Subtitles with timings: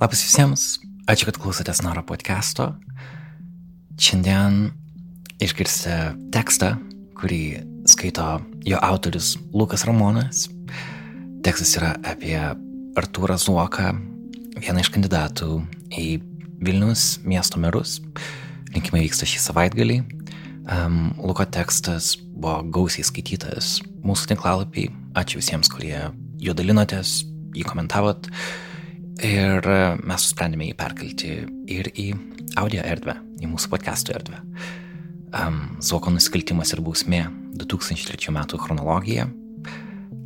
[0.00, 0.62] Labas visiems,
[1.12, 2.70] ačiū, kad klausotės Naro podcast'o.
[4.00, 4.70] Šiandien
[5.44, 6.70] išgirsite tekstą,
[7.20, 10.46] kurį skaito jo autorius Lukas Ramonas.
[11.44, 12.38] Tekstas yra apie
[12.96, 13.90] Artūrą Zuoką,
[14.56, 15.58] vieną iš kandidatų
[15.92, 16.06] į
[16.64, 17.98] Vilnius miesto merus.
[18.72, 19.98] Rinkimai vyksta šį savaitgalį.
[20.64, 24.88] Um, Luko tekstas buvo gausiai skaitytas mūsų tinklalapį.
[25.20, 26.06] Ačiū visiems, kurie
[26.40, 27.18] jo dalinotės,
[27.52, 28.32] jį komentavot.
[29.18, 31.32] Ir e, mes nusprendėme jį perkelti
[31.68, 32.06] ir į
[32.60, 34.38] audio erdvę, į mūsų podcastų erdvę.
[35.30, 37.24] Um, Zuoko nusikaltimas ir bausmė
[37.58, 38.40] 2003 m.
[38.54, 39.26] chronologija.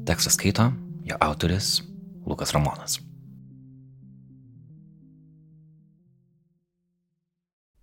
[0.04, 0.68] Tekstą skaito
[1.08, 1.80] jo autoris
[2.28, 3.00] Lukas Ramonas.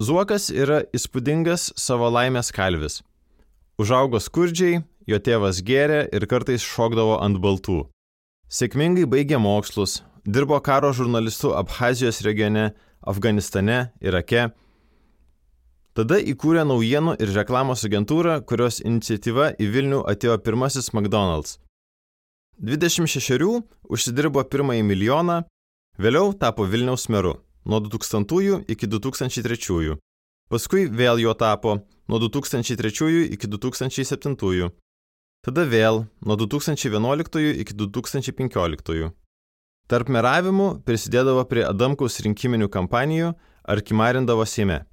[0.02, 3.02] Zuokas yra įspūdingas savo laimės kalvis.
[3.78, 7.84] Užaugo skurdžiai, jo tėvas gėrė ir kartais šokdavo ant baltų.
[8.50, 12.72] Sėkmingai baigė mokslus, dirbo karo žurnalistu Abhazijos regione,
[13.02, 14.50] Afganistane, Irake.
[15.98, 21.58] Tada įkūrė naujienų ir reklamos agentūrą, kurios iniciatyva į Vilnių atėjo pirmasis McDonald's.
[22.62, 25.42] 26 užsidirbo pirmąjį milijoną,
[26.00, 29.98] vėliau tapo Vilniaus meru nuo 2000 iki 2003.
[30.52, 34.70] Paskui vėl jo tapo nuo 2003 iki 2007.
[35.42, 39.12] Tada vėl nuo 2011 iki 2015.
[39.92, 43.34] Tarp meravimų prisidėdavo prie Adamkaus rinkiminių kampanijų
[43.68, 44.86] ar kimarindavo Seime.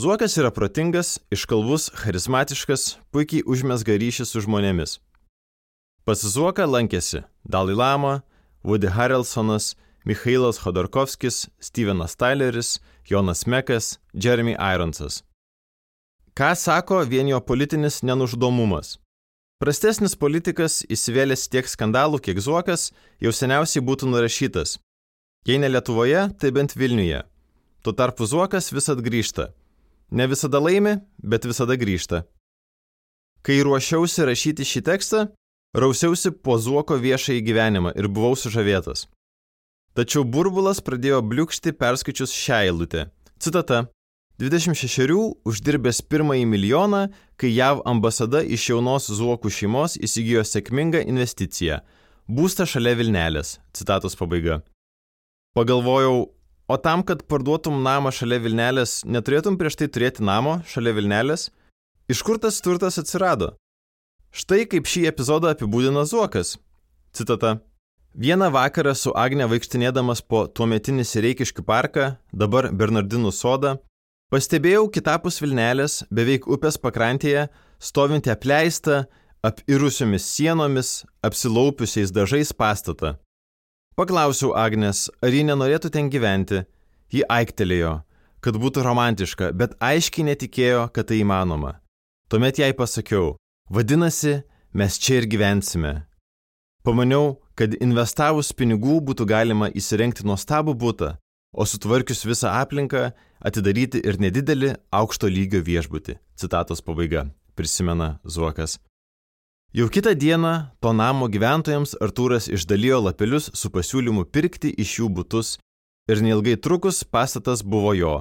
[0.00, 4.94] Zuokas yra protingas, iškalbus, charizmatiškas, puikiai užmesga ryšį su žmonėmis.
[6.08, 8.22] Pas Zuoką lankėsi Dalai Lama,
[8.64, 9.74] Woody Harrelsonas,
[10.08, 15.20] Mikhailas Khodorkovskis, Stevenas Tyleris, Jonas Mekas, Jeremy Ironsas.
[16.32, 18.99] Ką sako vien jo politinis nenuždomumas?
[19.60, 22.86] Prastesnis politikas įsivėlęs tiek skandalų, kiek Zuokas,
[23.20, 24.78] jau seniausiai būtų nurašytas.
[25.44, 27.18] Jei ne Lietuvoje, tai bent Vilniuje.
[27.84, 29.50] Tuo tarpu Zuokas visat grįžta.
[30.16, 32.22] Ne visada laimi, bet visada grįžta.
[33.44, 35.22] Kai ruošiausi rašyti šį tekstą,
[35.76, 39.10] rausiausi po Zuoko viešąjį gyvenimą ir buvau sužavėtas.
[39.92, 43.10] Tačiau burbulas pradėjo bliūkšti perskaičius šią eilutę.
[43.36, 43.90] Citata.
[44.40, 45.12] 26
[45.44, 51.80] uždirbęs pirmąjį milijoną, kai JAV ambasada iš jaunos Zuokų šeimos įsigijo sėkmingą investiciją-
[52.36, 53.58] būstą šalia Vilnelės.
[53.76, 54.62] Citatos pabaiga.
[55.54, 56.30] Pagalvojau,
[56.68, 61.50] o tam, kad parduotum namą šalia Vilnelės, neturėtum prieš tai turėti namo šalia Vilnelės?
[62.08, 63.56] Iš kur tas turtas atsirado?
[64.32, 66.56] Štai kaip šį epizodą apibūdina Zuokas.
[67.12, 67.60] Citata.
[68.16, 73.78] Vieną vakarą su Agne vaikštinėdamas po tuometinį Sireikiškių parką, dabar Bernardinų sodą,
[74.30, 77.48] Pastebėjau kitapus Vilnelės, beveik upės pakrantėje,
[77.82, 79.00] stovinti apleistą,
[79.42, 80.90] apirusiomis sienomis,
[81.26, 83.16] apsilaupiusiais dažais pastatą.
[83.98, 86.60] Paklausiau Agnes, ar ji nenorėtų ten gyventi.
[87.10, 88.04] Ji aiktelėjo,
[88.38, 91.80] kad būtų romantiška, bet aiškiai netikėjo, kad tai įmanoma.
[92.30, 93.32] Tuomet jai pasakiau,
[93.66, 96.04] vadinasi, mes čia ir gyvensime.
[96.86, 101.16] Pamaniau, kad investavus pinigų būtų galima įsirengti nuostabų būtą,
[101.50, 103.08] o sutvarkius visą aplinką
[103.40, 106.18] atidaryti ir nedidelį aukšto lygio viešbutį.
[106.36, 107.28] Citatos pabaiga.
[107.56, 108.78] Prisimena Zuokas.
[109.72, 110.52] Jau kitą dieną
[110.82, 115.52] to namo gyventojams Artūras išdalijo lapelius su pasiūlymu pirkti iš jų būtus
[116.10, 118.14] ir neilgai trukus pastatas buvo jo.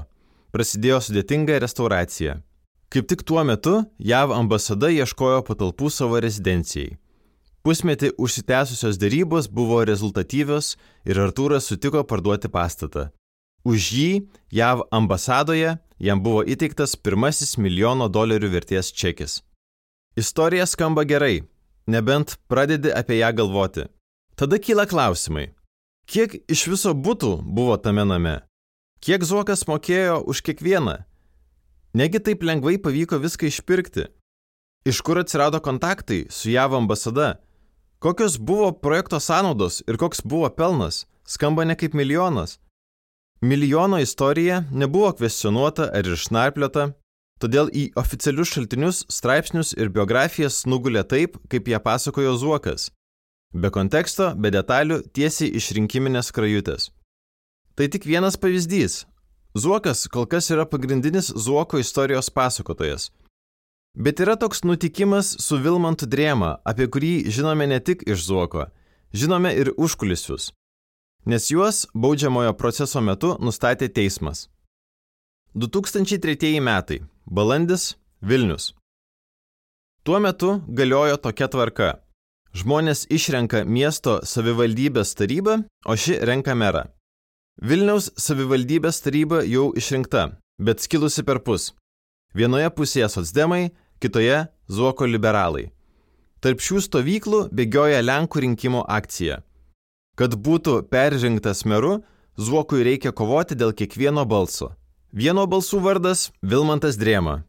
[0.53, 2.40] Prasidėjo sudėtinga restauracija.
[2.90, 6.97] Kaip tik tuo metu JAV ambasada ieškojo patalpų savo rezidencijai.
[7.66, 10.75] Pusmetį užsitęsusios dėrybos buvo rezultatyvios
[11.06, 13.09] ir Artūras sutiko parduoti pastatą.
[13.69, 14.12] Už jį
[14.50, 19.44] JAV ambasadoje jam buvo įteiktas pirmasis milijono dolerių vertės čekis.
[20.18, 21.44] Istorija skamba gerai,
[21.85, 23.84] nebent pradedi apie ją galvoti.
[24.34, 25.52] Tada kyla klausimai.
[26.09, 28.40] Kiek iš viso būtų buvo tame name?
[29.06, 30.96] Kiek Zuokas mokėjo už kiekvieną?
[31.94, 34.08] Negi taip lengvai pavyko viską išpirkti?
[34.90, 37.35] Iš kur atsirado kontaktai su JAV ambasada?
[38.02, 41.06] Kokios buvo projekto sąnaudos ir koks buvo pelnas?
[41.28, 42.58] Skamba ne kaip milijonas.
[43.42, 46.90] Milijono istorija nebuvo kvestionuota ar išnarpliota,
[47.40, 52.90] todėl į oficialius šaltinius, straipsnius ir biografijas nugulė taip, kaip ją pasakojo Zuokas.
[53.56, 56.90] Be konteksto, be detalių, tiesiai iš rinkiminės krajutės.
[57.80, 59.06] Tai tik vienas pavyzdys.
[59.56, 63.08] Zuokas kol kas yra pagrindinis Zuoko istorijos pasakotojas.
[63.96, 68.68] Bet yra toks nutikimas su Vilmantu Drėma, apie kurį žinome ne tik iš Zuoko,
[69.16, 70.52] žinome ir užkulisius
[71.26, 74.48] nes juos baudžiamojo proceso metu nustatė teismas.
[75.56, 77.02] 2003 metai.
[77.26, 78.74] Balandis Vilnius.
[80.04, 81.90] Tuo metu galiojo tokia tvarka.
[82.54, 86.88] Žmonės išrenka miesto savivaldybės tarybą, o ši renka merą.
[87.62, 91.74] Vilniaus savivaldybės taryba jau išrinkta, bet skilusi per pus.
[92.34, 93.70] Vienoje pusėje socdemai,
[94.02, 95.68] kitoje Zuoko liberalai.
[96.40, 99.42] Tarp šių stovyklų bėgioja Lenkų rinkimo akcija.
[100.20, 102.02] Kad būtų peržengtas meru,
[102.40, 104.74] Zuokui reikia kovoti dėl kiekvieno balso.
[105.16, 107.44] Vieno balsų vardas- Vilmantas Drėma.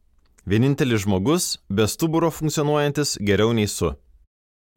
[0.47, 3.95] Vienintelis žmogus, be stuburo funkcionuojantis geriau nei su.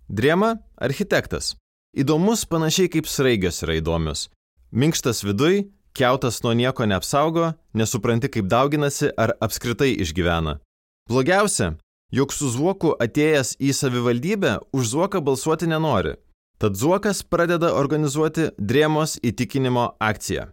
[0.10, 1.56] Drėma- architektas.
[1.96, 4.30] Įdomus panašiai kaip sraigios yra įdomios.
[4.72, 10.58] Minkštas viduj, Kiautas nuo nieko neapsaugo, nesupranti kaip dauginasi ar apskritai išgyvena.
[11.10, 11.76] Blogiausia,
[12.10, 16.16] jog su Zuoku atėjęs į savivaldybę už Zuoką balsuoti nenori.
[16.58, 20.48] Tad Zuokas pradeda organizuoti Drėmos įtikinimo akciją.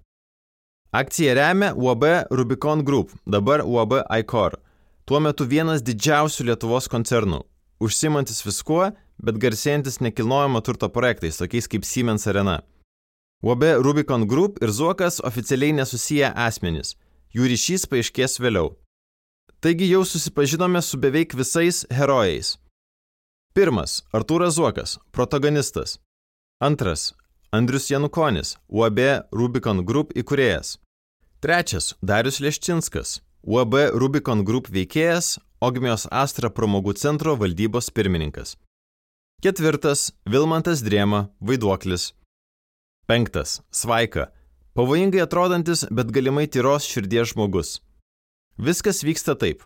[0.93, 4.57] Akciją remia UAB Rubicon Group, dabar UAB ICOR,
[5.07, 7.45] tuo metu vienas didžiausių Lietuvos koncernų,
[7.79, 8.91] užsimantis viskuo,
[9.23, 12.61] bet garsėjantis nekilnojamo turto projektais, tokiais kaip Siemens Arena.
[13.43, 16.97] UAB Rubicon Group ir Zuokas oficialiai nesusiję asmenys.
[17.33, 18.75] Jų ryšys paaiškės vėliau.
[19.63, 22.57] Taigi jau susipažinome su beveik visais herojais.
[23.55, 25.99] Pirmas- Artūras Zuokas, protagonistas.
[26.63, 27.15] Antras-
[27.53, 28.99] Andrius Janukonis, UAB
[29.33, 30.79] Rubicon Group įkūrėjas.
[31.41, 38.57] Trečias- Darius Leščinskas, UAB Rubicon Group veikėjas, Ogmios Astra pramogų centro valdybos pirmininkas.
[39.43, 42.13] Ketvirtas- Vilmantas Drėma, vaiduoklis,
[43.11, 44.31] Penktas- Svaika.
[44.77, 47.81] Pavojingai atrodantis, bet galimai tyros širdies žmogus.
[48.57, 49.65] Viskas vyksta taip.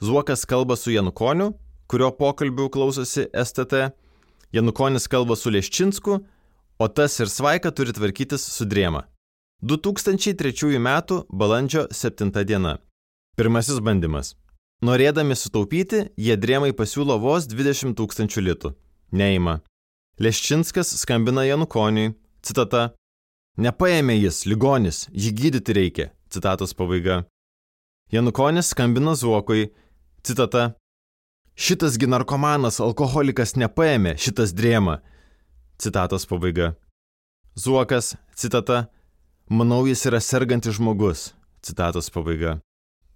[0.00, 1.52] Zuokas kalba su Janukoniu,
[1.88, 3.88] kurio pokalbių klausosi STT,
[4.52, 6.18] Janukonis kalba su Leščinsku,
[6.78, 9.06] o tas ir Svaika turi tvarkytis su Drėma.
[9.62, 10.88] 2003 m.
[11.28, 12.78] balandžio 7 diena.
[13.36, 14.36] Pirmasis bandymas.
[14.82, 18.70] Norėdami sutaupyti, jie Drėmai pasiūlo vos 20 tūkstančių litų.
[19.10, 19.58] Neima.
[20.22, 22.92] Leščinskas skambina Janukoniui, Citata.
[23.58, 26.06] Nepaėmė jis, ligonis, jį gydyti reikia.
[26.30, 27.24] Citatos pabaiga.
[28.12, 29.72] Janukonis skambina Zuokui.
[30.22, 30.76] Citata.
[31.58, 35.00] Šitasgi narkomanas, alkoholikas nepaėmė, šitas drėma.
[35.82, 36.76] Citatos pabaiga.
[37.58, 38.84] Zuokas, citata.
[39.50, 41.32] Manau, jis yra sergantis žmogus.
[41.66, 42.60] Citatos pabaiga.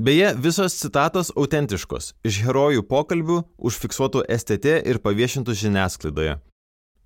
[0.02, 6.40] Beje, visos citatos autentiškos, iš herojų pokalbių, užfiksuotų STT ir paviešintų žiniasklaidoje.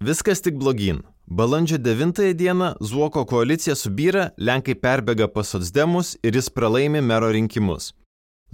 [0.00, 1.05] Viskas tik blogin.
[1.29, 7.93] Balandžio 9 dieną Zuoko koalicija subyra, Lenkai perbėga pas socdemus ir jis pralaimi mero rinkimus.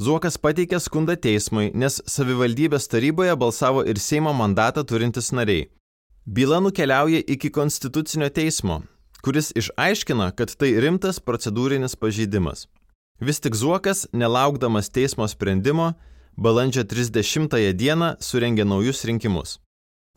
[0.00, 5.66] Zuokas pateikė skundą teismui, nes savivaldybės taryboje balsavo ir Seimo mandatą turintis nariai.
[6.24, 8.80] Byla nukeliauja iki Konstitucinio teismo,
[9.22, 12.68] kuris išaiškina, kad tai rimtas procedūrinis pažeidimas.
[13.20, 15.92] Vis tik Zuokas, nelaukdamas teismo sprendimo,
[16.40, 19.58] balandžio 30 dieną surengė naujus rinkimus.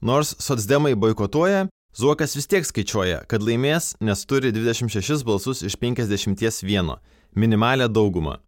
[0.01, 6.95] Nors socdemai boikotuoja, Zuokas vis tiek skaičiuoja, kad laimės, nes turi 26 balsus iš 51,
[7.36, 8.44] minimalę daugumą.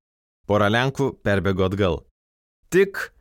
[0.48, 2.00] Pora Lenkų perbėgo atgal.
[2.72, 3.12] Tik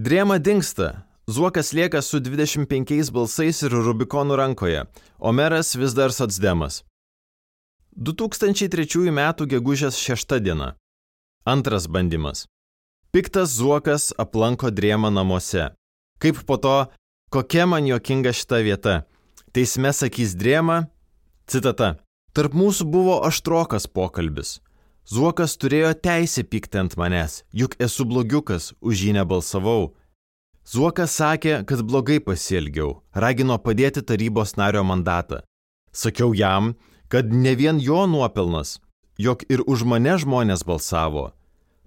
[0.00, 4.82] Drėma dinksta, Zuokas lieka su 25 balsais ir Rubikonų rankoje,
[5.18, 6.82] o meras vis dar socdemas.
[7.96, 9.20] 2003 m.
[9.54, 10.74] gegužės 6 diena.
[11.46, 12.48] Antras bandymas.
[13.12, 15.70] Piktas Zuokas aplanko Drėmą namuose.
[16.18, 16.78] Kaip po to,
[17.30, 19.02] kokia man jokinga šita vieta
[19.54, 20.88] Teisme sakys drėma,
[21.46, 21.92] citata,
[22.34, 24.56] tarp mūsų buvo aštrokas pokalbis.
[25.04, 29.92] Zuokas turėjo teisę pykti ant manęs, juk esu blogiukas, už jį nebalsavau.
[30.64, 35.42] Zuokas sakė, kad blogai pasielgiau, ragino padėti tarybos nario mandatą.
[35.92, 36.72] Sakiau jam,
[37.12, 38.78] kad ne vien jo nuopelnas,
[39.20, 41.34] jog ir už mane žmonės balsavo.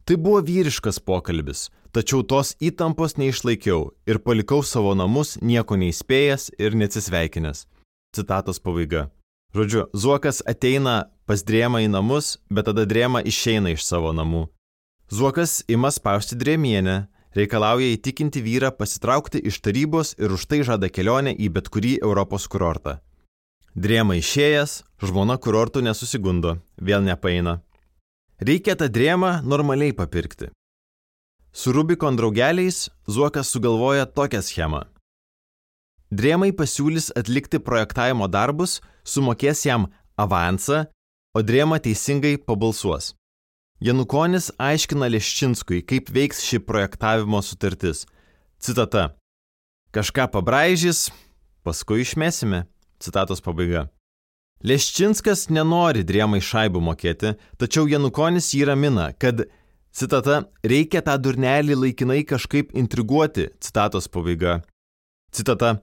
[0.06, 6.78] Tai buvo vyriškas pokalbis, tačiau tos įtampos neišlaikiau ir palikau savo namus nieko neįspėjęs ir
[6.78, 7.66] neatsisveikinęs.
[8.14, 9.10] Citatos pabaiga.
[9.56, 14.48] Žodžiu, Zuokas ateina pas drėmą į namus, bet tada drėma išeina iš savo namų.
[15.08, 21.32] Zuokas ima spausti drėmienę, reikalauja įtikinti vyrą pasitraukti iš tarybos ir už tai žada kelionę
[21.32, 22.98] į bet kurį Europos kurortą.
[23.78, 27.62] Drėma išėjęs, žmona kurortų nesusigundo, vėl nepaeina.
[28.42, 30.52] Reikia tą drėmą normaliai papirkti.
[31.54, 34.84] Su Rubikon draugeliais Zuokas sugalvoja tokią schemą.
[36.12, 39.88] Drėmai pasiūlys atlikti projektavimo darbus, sumokės jam
[40.20, 40.86] avansą,
[41.34, 43.14] o drėma teisingai pabalsuos.
[43.80, 48.08] Janukonis aiškina Leščinskui, kaip veiks ši projektavimo sutartis.
[48.58, 49.12] Citata.
[49.94, 51.12] Kažką pabraižys,
[51.62, 52.66] paskui išmesime.
[52.98, 53.86] Citatos pabaiga.
[54.66, 59.44] Leščinskas nenori drėmai šaibų mokėti, tačiau Janukonis jį ramina, kad,
[59.94, 64.64] citata, reikia tą durnelį laikinai kažkaip intriguoti, citatos pabaiga.
[65.30, 65.76] Citata,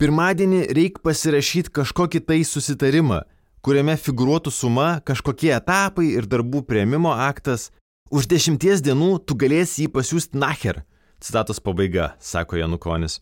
[0.00, 3.22] pirmadienį reikia pasirašyti kažkokį tai susitarimą,
[3.62, 7.70] kuriame figuruotų suma, kažkokie etapai ir darbų prieimimo aktas,
[8.12, 10.82] už dešimties dienų tu galėsi jį pasiūsti nacher.
[11.22, 13.20] Citatos pabaiga, sako Janukonis.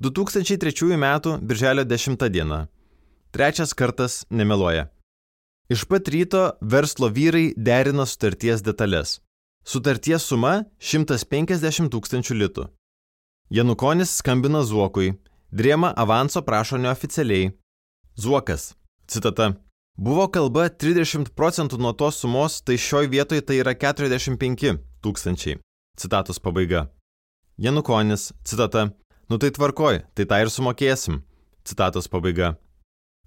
[0.00, 1.06] 2003 m.
[1.42, 2.68] birželio 10 diena.
[3.30, 4.88] Trečias kartas nemeluoja.
[5.68, 9.18] Iš pat ryto verslo vyrai derina sutarties detalės.
[9.64, 12.64] Sutarties suma 150 tūkstančių litų.
[13.52, 15.18] Janukonis skambina Zuokui,
[15.50, 17.50] Driema avanso prašo neoficialiai.
[18.16, 18.74] Zuokas,
[19.06, 19.52] citata,
[19.96, 25.56] buvo kalba 30 procentų nuo tos sumos, tai šioj vietoj tai yra 45 tūkstančiai.
[25.96, 26.90] Citatos pabaiga.
[27.56, 28.90] Janukonis, citata,
[29.30, 31.22] nu tai tvarkoj, tai tą ir sumokėsim.
[31.64, 32.58] Citatos pabaiga.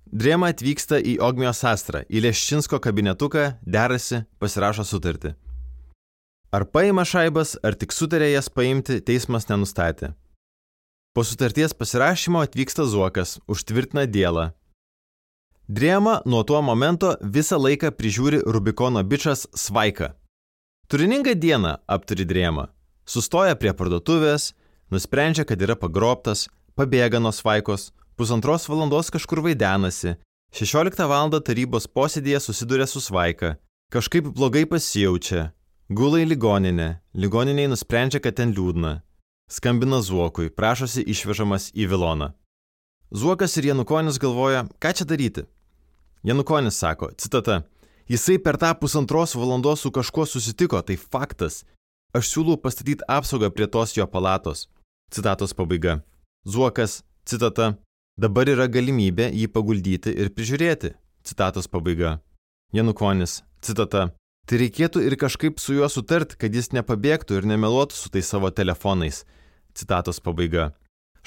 [0.06, 5.34] Driema atvyksta į Ogmijos Astrą, į Leščinsko kabinetuką, derasi, pasirašo sutartį.
[6.54, 10.13] Ar paima šaibas, ar tik sutarė jas paimti, teismas nenustatė.
[11.13, 14.46] Po sutarties pasirašymo atvyksta Zuokas, užtvirtina dėlą.
[15.68, 20.13] Driema nuo tuo momento visą laiką prižiūri Rubikono bičias Svaiką.
[20.88, 22.70] Turiningą dieną apturi Driema.
[23.03, 24.53] Sustoja prie parduotuvės,
[24.88, 26.46] nusprendžia, kad yra pagrobtas,
[26.80, 30.15] pabėga nuo Svaikos, pusantros valandos kažkur vaidenasi,
[30.56, 31.36] 16 val.
[31.44, 33.58] tarybos posėdėje susiduria su Svaika,
[33.91, 35.51] kažkaip blogai pasijaučia,
[35.89, 39.01] gula į ligoninę, ligoniniai nusprendžia, kad ten liūdna
[39.51, 42.31] skambina Zuokui, prašosi išvežamas į Viloną.
[43.12, 45.43] Zuokas ir Janukonis galvoja, ką čia daryti.
[46.24, 47.63] Janukonis sako, citata,
[48.08, 51.65] jisai per tą pusantros valandos su kažkuo susitiko, tai faktas.
[52.15, 54.70] Aš siūlau pastatyti apsaugą prie tos jo palatos.
[55.12, 56.00] Citatos pabaiga.
[56.48, 57.75] Zuokas, citata,
[58.15, 60.96] dabar yra galimybė jį paguldyti ir prižiūrėti.
[61.27, 62.20] Citatos pabaiga.
[62.72, 64.13] Janukonis, citata,
[64.48, 68.51] tai reikėtų ir kažkaip su juo sutart, kad jis nepabėgtų ir nemeluotų su tais savo
[68.55, 69.25] telefonais.
[69.74, 70.72] Citatos pabaiga.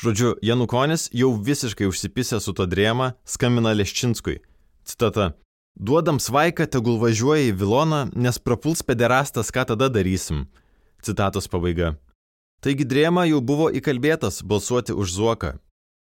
[0.01, 4.41] Žodžiu, Janukonis jau visiškai užsipisė su to drėma, skambina Leščinskui.
[4.85, 5.33] Citata.
[5.75, 10.45] Duodam svaiką, tegul važiuoja į Viloną, nes prapuls pederastas, ką tada darysim.
[11.03, 11.95] Citatos pabaiga.
[12.63, 15.55] Taigi drėma jau buvo įkalbėtas balsuoti už Zuoką.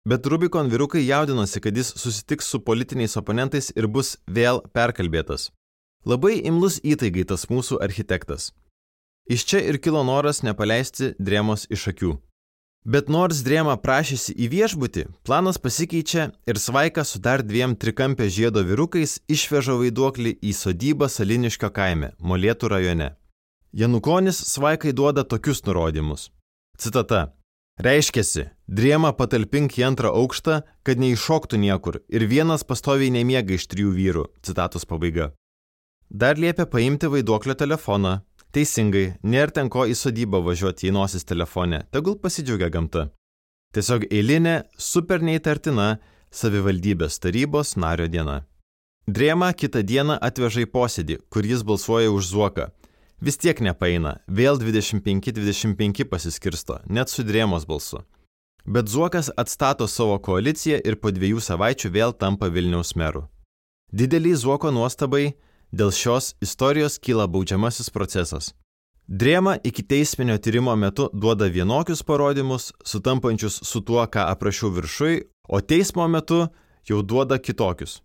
[0.08, 5.50] Bet Rubikon vyrukai jaudinosi, kad jis susitiks su politiniais oponentais ir bus vėl perkalbėtas.
[6.08, 8.50] Labai imlus įtaigai tas mūsų architektas.
[9.30, 12.16] Iš čia ir kilo noras nepaleisti drėmos iš akių.
[12.82, 18.64] Bet nors drėma prašėsi į viešbutį, planas pasikeičia ir Svaika su dar dviem trikampio žiedo
[18.66, 23.12] vyrukais išveža vaiduoklį į sodybą Saliniškio kaime, Molėtų rajone.
[23.70, 26.32] Janukonis Svaikai duoda tokius nurodymus.
[26.78, 27.28] Citata.
[27.78, 33.94] Reiškiasi, drėma patalpink į antrą aukštą, kad neiššoktų niekur ir vienas pastoviai nemiega iš trijų
[33.94, 34.24] vyrų.
[34.42, 35.30] Citatos pabaiga.
[36.10, 38.16] Dar liepia paimti vaiduoklio telefoną,
[38.50, 43.04] Teisingai, nėra ten ko į sodybą važiuoti į nosis telefone, tegul pasidžiaugia gamta.
[43.70, 46.00] Tiesiog eilinė, super neįtartina
[46.34, 48.40] savivaldybės tarybos nario diena.
[49.06, 52.66] Drėma kitą dieną atveža į posėdį, kur jis balsuoja už Zuoką.
[53.22, 58.02] Vis tiek nepaina, vėl 25-25 pasiskirsto, net su Drėmos balsu.
[58.66, 63.28] Bet Zuokas atstato savo koaliciją ir po dviejų savaičių vėl tampa Vilniaus meru.
[63.94, 65.36] Didelį Zuoko nuostabai
[65.70, 68.50] Dėl šios istorijos kyla baudžiamasis procesas.
[69.10, 75.60] Drėma iki teisminio tyrimo metu duoda vienokius parodymus, sutampančius su tuo, ką aprašiau viršui, o
[75.60, 76.44] teismo metu
[76.86, 78.00] jau duoda kitokius.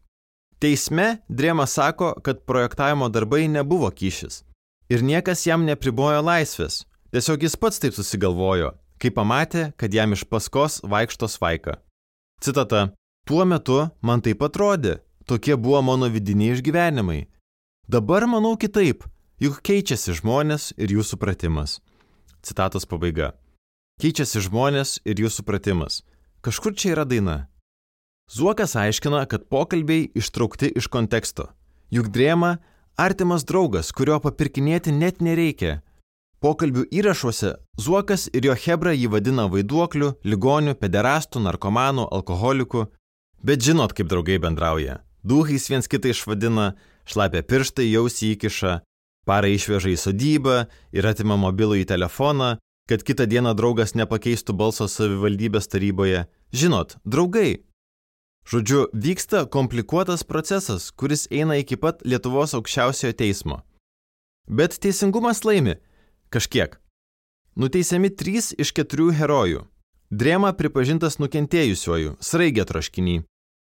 [0.62, 4.44] Teisme Drėma sako, kad projektavimo darbai nebuvo kyšis.
[4.90, 6.86] Ir niekas jam nepribojo laisvės.
[7.14, 11.80] Tiesiog jis pats taip susigalvojo, kai pamatė, kad jam iš paskos vaikšto svaika.
[12.42, 12.92] Citata.
[13.26, 17.26] Tuo metu man taip atrodė, tokie buvo mano vidiniai išgyvenimai.
[17.88, 19.04] Dabar manau kitaip,
[19.38, 21.78] juk keičiasi žmonės ir jų supratimas.
[22.42, 23.36] Citatos pabaiga.
[24.02, 26.00] Keičiasi žmonės ir jų supratimas.
[26.42, 27.36] Kažkur čia yra daina.
[28.26, 31.52] Zuokas aiškina, kad pokalbiai ištraukti iš konteksto.
[31.94, 32.56] Juk drėma
[32.98, 35.84] artimas draugas, kurio papirkinėti net nereikia.
[36.42, 42.88] Pokalbių įrašuose Zuokas ir jo Hebra jį vadina vaiduokliu, ligoniu, pederastu, narkomanu, alkoholiku.
[43.46, 45.04] Bet žinot, kaip draugai bendrauja.
[45.22, 46.74] Duhais viens kitą išvadina,
[47.10, 48.80] šlapia pirštai jausi įkiša,
[49.26, 50.58] parą išveža į sodybą
[50.96, 52.56] ir atima mobilų į telefoną,
[52.90, 56.26] kad kitą dieną draugas nepakeistų balso savivaldybės taryboje.
[56.54, 57.66] Žinot, draugai.
[58.46, 63.64] Žodžiu, vyksta komplikuotas procesas, kuris eina iki pat Lietuvos aukščiausiojo teismo.
[64.46, 65.80] Bet teisingumas laimi.
[66.30, 66.78] Kažkiek.
[67.58, 69.64] Nuteisiami trys iš keturių herojų.
[70.14, 73.24] Drėma pripažintas nukentėjusiuoju, sraigė troškinį.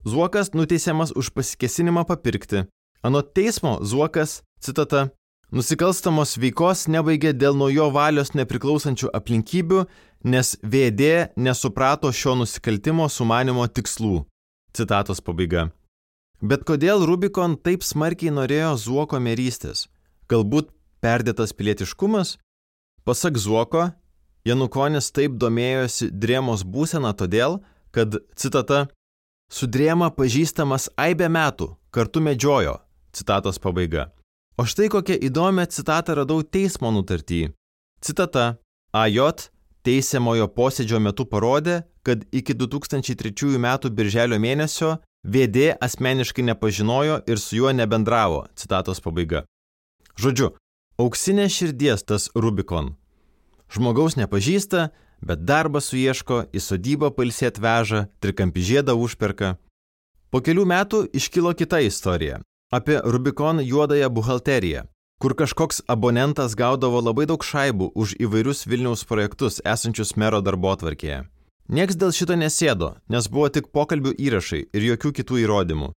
[0.07, 2.69] Zuokas nuteisiamas už pasikesinimą papirkti,
[3.03, 5.07] Anot teismo Zuokas, citata,
[5.57, 9.87] nusikalstamos veikos nebaigė dėl nuo jo valios nepriklausančių aplinkybių,
[10.29, 14.27] nes VD nesuprato šio nusikaltimo sumanimo tikslų.
[14.77, 15.71] Citatos pabaiga.
[16.45, 19.89] Bet kodėl Rubikon taip smarkiai norėjo Zuoko merystės?
[20.29, 20.69] Galbūt
[21.01, 22.37] perdėtas pilietiškumas?
[23.09, 23.89] Pasak Zuoko,
[24.45, 27.63] Janukonis taip domėjosi drėmos būseną todėl,
[27.97, 28.87] kad, citata,
[29.49, 32.79] su drėma pažįstamas aibę metų, kartu medžiojo,
[33.13, 34.11] citatos pabaiga.
[34.59, 37.53] O štai kokią įdomią citatą radau teismo nutartį.
[38.01, 38.59] Citata.
[38.93, 39.51] AJ
[39.87, 43.69] teisiamojo posėdžio metu parodė, kad iki 2003 m.
[43.95, 48.47] birželio mėnesio VD asmeniškai nepažinojo ir su juo nebendravo.
[48.57, 49.45] Citatos pabaiga.
[50.21, 50.55] Žodžiu,
[51.01, 52.97] auksinė širdies tas Rubikon.
[53.71, 54.91] Žmogaus nepažįsta,
[55.23, 59.57] bet darbą suieško, į sodybą palsėt veža, trikampį žiedą užperka.
[60.31, 62.41] Po kelių metų iškilo kita istorija-
[62.71, 64.83] apie Rubikon juodąją buhalteriją,
[65.19, 71.25] kur kažkoks abonentas gaudavo labai daug šaibų už įvairius Vilniaus projektus esančius mero darbo atvarkėje.
[71.69, 75.91] Niekas dėl šito nesėdo, nes buvo tik pokalbių įrašai ir jokių kitų įrodymų.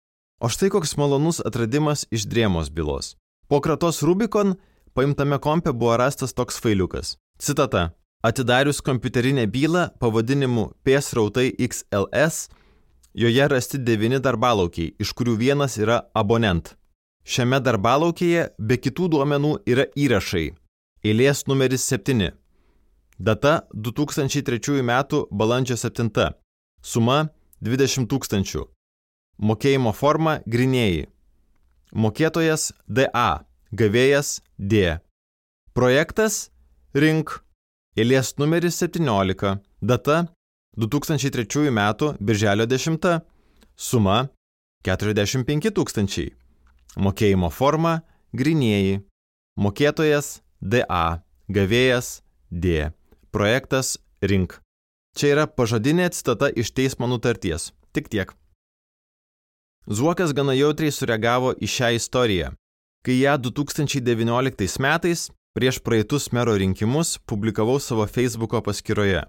[0.43, 3.15] O štai koks malonus atradimas iš drėmos bylos.
[3.47, 4.55] Po kratos Rubikon
[4.93, 7.17] paimtame kompe buvo rastas toks failiukas.
[7.39, 7.91] Citata.
[8.23, 12.49] Atidarius kompiuterinę bylą pavadinimu P-srautai XLS,
[13.13, 16.75] joje rasti devyni darbalaukiai, iš kurių vienas yra abonent.
[17.23, 20.49] Šiame darbalaukėje be kitų duomenų yra įrašai.
[21.03, 22.33] Eilės numeris 7
[23.19, 24.91] Data 2003 m.
[25.31, 26.09] balandžio 7.
[26.81, 27.29] Suma
[27.61, 28.65] 20 tūkstančių.
[29.39, 31.07] Mokėjimo forma grinėjai.
[31.93, 33.45] Mokėtojas DA.
[33.71, 34.99] Gavėjas D.
[35.73, 36.49] Projektas
[36.93, 37.39] Rink.
[37.95, 39.57] Eilės numeris 17.
[39.81, 40.17] Data
[40.77, 41.79] 2003 m.
[42.19, 43.19] birželio 10.
[43.75, 44.27] Suma
[44.83, 46.33] 45 tūkstančiai.
[46.97, 48.01] Mokėjimo forma
[48.33, 49.01] grinėjai.
[49.57, 51.21] Mokėtojas DA.
[51.49, 52.91] Gavėjas D.
[53.31, 54.59] Projektas Rink.
[55.13, 57.71] Čia yra pažadinė citata iš teismo nutarties.
[57.93, 58.33] Tik tiek.
[59.85, 62.53] Zuokas gana jautriai sureagavo į šią istoriją,
[63.03, 69.25] kai ją 2019 metais prieš praeitus mero rinkimus publikavau savo Facebooko paskyroje.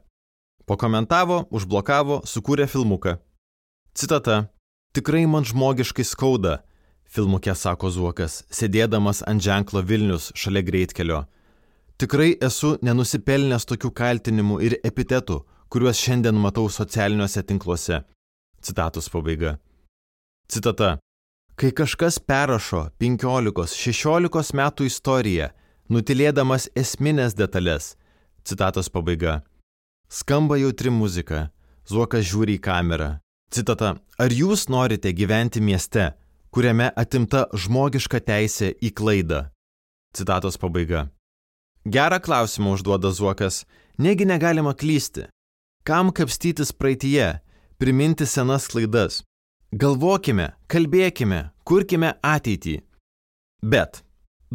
[0.66, 3.18] Pakomentavo, užblokavo, sukūrė filmuką.
[3.94, 4.48] Citata.
[4.94, 6.61] Tikrai man žmogiškai skauda,
[7.11, 11.24] filmuke sako Zuokas, sėdėdamas ant ženklo Vilnius šalia greitkelio
[11.94, 15.37] Tikrai esu nenusipelnęs tokių kaltinimų ir epitetų,
[15.70, 18.00] kuriuos šiandien matau socialiniuose tinkluose.
[18.59, 19.61] Citatos pabaiga.
[20.50, 20.96] Citata.
[21.55, 25.53] Kai kažkas perrašo 15-16 metų istoriją,
[25.87, 27.94] nutilėdamas esminės detalės.
[28.42, 29.44] Citatos pabaiga.
[30.14, 31.48] Skamba jautri muzika.
[31.90, 33.09] Zuokas žiūri į kamerą.
[33.50, 33.96] Citata.
[34.22, 36.12] Ar jūs norite gyventi mieste,
[36.55, 39.40] kuriame atimta žmogiška teisė į klaidą?
[40.14, 41.09] Citatos pabaiga.
[41.83, 43.64] Gerą klausimą užduoda Zuokas.
[43.98, 45.27] Negi negalima klysti.
[45.83, 47.40] Kam kapstytis praeitie,
[47.83, 49.24] priminti senas klaidas?
[49.74, 52.79] Galvokime, kalbėkime, kurkime ateitį.
[53.66, 54.05] Bet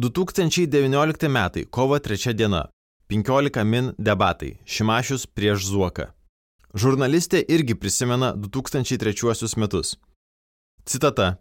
[0.00, 2.64] 2019 metai, kovo 3 diena,
[3.10, 6.06] 15 min debatai, Šimašius prieš Zuoką.
[6.74, 9.96] Žurnalistė irgi prisimena 2003 metus.
[10.86, 11.40] Citata.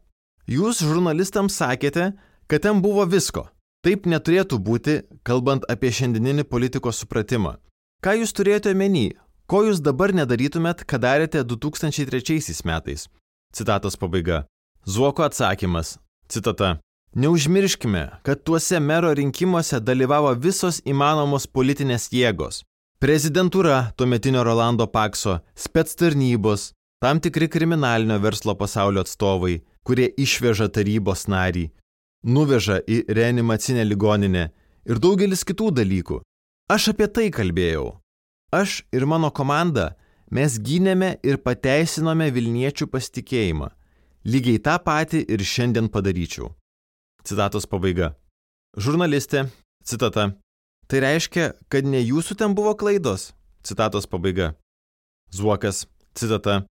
[0.49, 2.11] Jūs žurnalistams sakėte,
[2.49, 3.45] kad ten buvo visko
[3.79, 7.55] Taip neturėtų būti, kalbant apie šiandieninį politikos supratimą.
[8.03, 9.13] Ką jūs turėjote omeny?
[9.47, 13.07] Ko jūs dabar nedarytumėt, ką darėte 2003 metais?
[13.55, 14.43] Citatos pabaiga.
[14.83, 15.95] Zuoko atsakymas.
[16.27, 16.79] Citata.
[17.15, 22.61] Neužmirškime, kad tuose mero rinkimuose dalyvavo visos įmanomos politinės jėgos.
[23.01, 31.25] Prezidentūra tuometinio Rolando Pakso, spets tarnybos, tam tikri kriminalinio verslo pasaulio atstovai, kurie išveža tarybos
[31.31, 31.71] narį,
[32.29, 34.45] nuveža į reanimacinę ligoninę
[34.85, 36.21] ir daugelis kitų dalykų.
[36.69, 37.95] Aš apie tai kalbėjau.
[38.53, 39.95] Aš ir mano komanda
[40.29, 43.73] mes gynėme ir pateisinome Vilniečių pasitikėjimą.
[44.29, 46.53] Lygiai tą patį ir šiandien padaryčiau.
[47.23, 48.13] Citatos pabaiga.
[48.77, 49.47] Žurnalistė,
[49.83, 50.31] citata.
[50.89, 53.31] Tai reiškia, kad ne jūsų ten buvo klaidos.
[53.63, 54.53] Citatos pabaiga.
[55.35, 56.63] Zuokas, citata.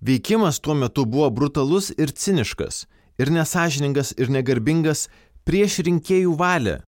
[0.00, 2.86] Veikimas tuo metu buvo brutalus ir ciniškas
[3.20, 5.08] ir nesažiningas ir negarbingas
[5.44, 6.80] prieš rinkėjų valią.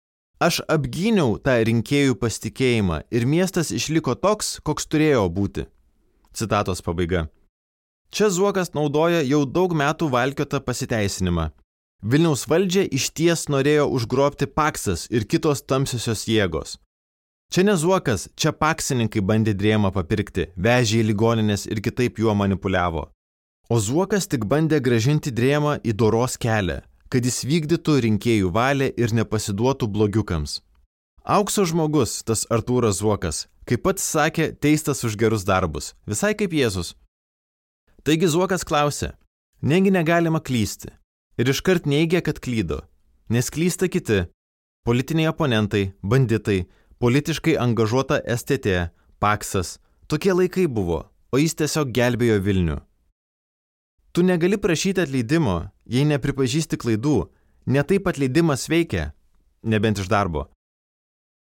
[0.40, 5.66] Aš apgyniau tą rinkėjų pasitikėjimą ir miestas išliko toks, koks turėjo būti.
[6.32, 7.26] Citatos pabaiga.
[8.10, 11.50] Čia Zuokas naudoja jau daug metų valkiotą pasiteisinimą.
[12.02, 16.78] Vilniaus valdžia iš ties norėjo užgrobti paksas ir kitos tamsiosios jėgos.
[17.52, 23.08] Čia ne Zuokas, čia paksininkai bandė drėmą papirkti, vežė į ligoninės ir kitaip juo manipuliavo.
[23.68, 26.78] O Zuokas tik bandė gražinti drėmą į doros kelią,
[27.10, 30.60] kad jis vykdytų rinkėjų valią ir nepasiduotų blogiukams.
[31.26, 36.94] Aukso žmogus, tas Artūras Zuokas, kaip pats sakė, teistas už gerus darbus, visai kaip Jėzus.
[38.06, 39.12] Taigi Zuokas klausė,
[39.60, 40.94] negi negalima klysti,
[41.40, 42.82] ir iškart neigia, kad klydo.
[43.32, 44.26] Nes klysta kiti-
[44.86, 46.66] politiniai oponentai, banditai,
[46.98, 49.78] politiškai angažuota STT, Paksas.
[50.08, 52.78] Tokie laikai buvo, o jis tiesiog gelbėjo Vilnių.
[54.12, 57.28] Tu negali prašyti atleidimo, jei nepripažįsti klaidų,
[57.66, 59.12] netaip atleidimas veikia,
[59.62, 60.48] nebent iš darbo.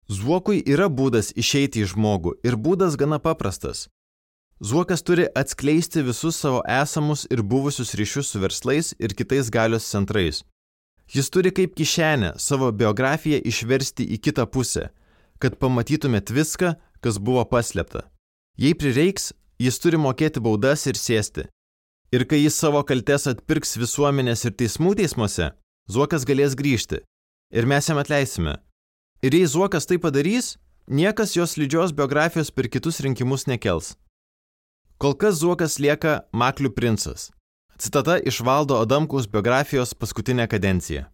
[0.09, 3.89] Zuokui yra būdas išeiti iš žmogų ir būdas gana paprastas.
[4.63, 10.45] Zuokas turi atskleisti visus savo esamus ir buvusius ryšius su verslais ir kitais galios centrais.
[11.15, 14.85] Jis turi kaip kišenę savo biografiją išversti į kitą pusę,
[15.43, 18.05] kad pamatytumėt viską, kas buvo paslėpta.
[18.55, 21.49] Jei prireiks, jis turi mokėti baudas ir sėsti.
[22.15, 25.51] Ir kai jis savo kaltes atpirks visuomenės ir teismų teismuose,
[25.91, 27.01] Zuokas galės grįžti.
[27.51, 28.61] Ir mes jam atleisime.
[29.27, 30.55] Ir jei Zuokas tai padarys,
[30.87, 33.97] niekas jos lydžios biografijos per kitus rinkimus nekels.
[35.03, 37.33] Kol kas Zuokas lieka Maklių princas.
[37.75, 41.09] Citata iš Valdo Adamkaus biografijos paskutinę kadenciją.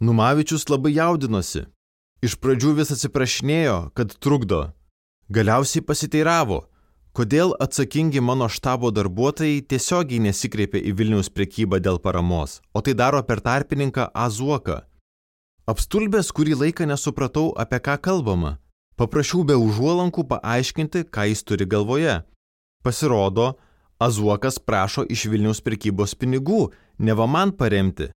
[0.00, 1.66] Numavičius labai jaudinosi.
[2.24, 4.60] Iš pradžių vis atsiprašinėjo, kad trukdo.
[5.28, 6.62] Galiausiai pasiteiravo,
[7.12, 13.20] kodėl atsakingi mano štabo darbuotojai tiesiogiai nesikreipia į Vilniaus prekybą dėl paramos, o tai daro
[13.20, 14.78] per tarpininką Azuoką.
[15.68, 18.54] Apstulbęs kurį laiką nesupratau, apie ką kalbama.
[18.96, 22.16] Paprašiau be užuolankų paaiškinti, ką jis turi galvoje.
[22.84, 23.54] Pasirodo,
[23.98, 26.66] Azuokas prašo iš Vilniaus prekybos pinigų,
[26.98, 28.10] neva man paremti.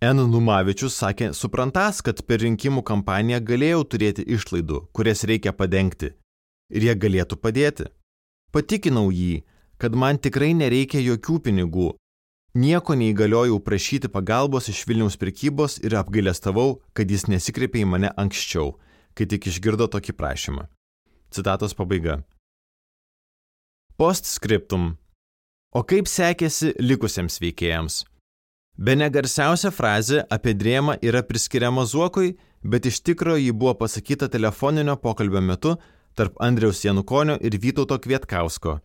[0.00, 0.22] N.
[0.30, 6.14] Numavičius sakė, suprantas, kad per rinkimų kampaniją galėjau turėti išlaidų, kurias reikia padengti.
[6.70, 7.88] Ir jie galėtų padėti.
[8.54, 9.42] Patikinau jį,
[9.76, 11.90] kad man tikrai nereikia jokių pinigų.
[12.54, 18.78] Nieko neįgaliojau prašyti pagalbos iš Vilniaus prekybos ir apgailestavau, kad jis nesikreipė į mane anksčiau,
[19.12, 20.68] kai tik išgirdo tokį prašymą.
[21.34, 22.22] Citatos pabaiga.
[23.98, 24.92] Postscriptum.
[25.74, 27.94] O kaip sekėsi likusiems veikėjams?
[28.78, 34.94] Be negarsiausia frazė apie drėmą yra priskiriama Zuokui, bet iš tikrųjų ji buvo pasakyta telefoninio
[35.02, 35.72] pokalbio metu
[36.14, 38.76] tarp Andriaus Janukonio ir Vytauto Kvietkausko,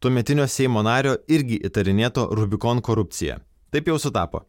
[0.00, 3.36] tuometinio Seimo nario irgi įtarinėto Rubikon korupcija.
[3.68, 4.46] Taip jau sutapo.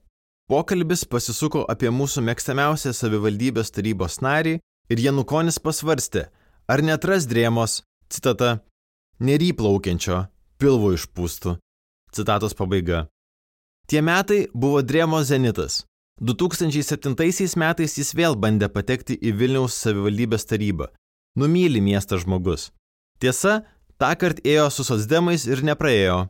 [0.47, 6.29] Pokalbis pasisuko apie mūsų mėgstamiausią savivaldybės tarybos narį ir Janukonis pasvarstė,
[6.71, 8.61] ar netras drėmos, citata,
[9.19, 10.25] neryplaukiančio,
[10.59, 11.57] pilvo išpūstų.
[12.15, 13.05] Citatos pabaiga.
[13.87, 15.83] Tie metai buvo drėmo zenitas.
[16.21, 20.87] 2007 metais jis vėl bandė patekti į Vilniaus savivaldybės tarybą.
[21.35, 22.71] Numyli miestą žmogus.
[23.19, 23.65] Tiesa,
[23.99, 26.29] tą kartą ėjo su sosdemais ir nepraėjo.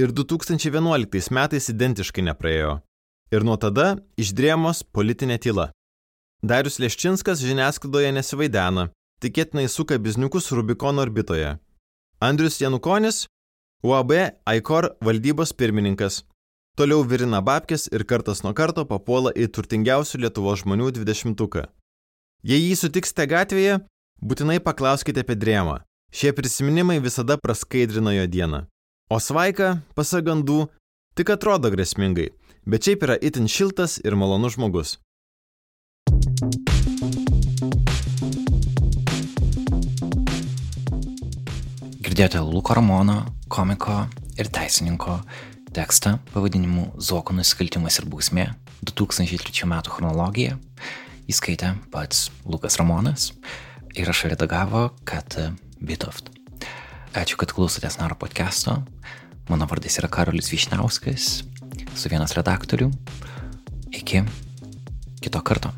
[0.00, 2.78] Ir 2011 metais identiškai nepraėjo.
[3.30, 5.68] Ir nuo tada išdrėmos politinė tyla.
[6.40, 8.88] Darius Leščinskas žiniasklaidoje nesivaidena,
[9.20, 11.58] tikėtinai suka bizniukus Rubikono orbitoje.
[12.22, 13.26] Andrius Janukonis,
[13.82, 14.10] UAB
[14.44, 16.18] Aikor valdybos pirmininkas.
[16.76, 21.64] Toliau virina babkės ir kartas nuo karto papuola į turtingiausių Lietuvos žmonių dvidešimtuką.
[22.44, 23.78] Jei jį sutiksite gatvėje,
[24.20, 25.78] būtinai paklauskite apie drėmą.
[26.12, 28.66] Šie prisiminimai visada praskaidrina jo dieną.
[29.08, 30.66] O svaika, pasagandų,
[31.16, 32.34] tik atrodo grėsmingai,
[32.68, 34.98] bet šiaip yra itin šiltas ir malonus žmogus.
[42.20, 43.14] Girdėjote Luko Ramono,
[43.48, 43.94] komiko
[44.36, 45.14] ir teisininko
[45.72, 48.44] tekstą pavadinimu Zuoko nusikaltimas ir bausmė
[48.84, 49.78] 2003 m.
[49.88, 50.58] chronologija.
[51.32, 53.30] Įskaitė pats Lukas Ramonas.
[53.96, 55.32] Įrašą redagavo, kad
[55.80, 56.28] Bitoft.
[57.16, 58.82] Ačiū, kad klausotės Naro podcast'o.
[59.48, 61.30] Mano vardas yra Karolis Višniauskas,
[61.96, 62.92] su vienas redaktorių.
[63.96, 64.26] Iki
[65.24, 65.72] kito karto.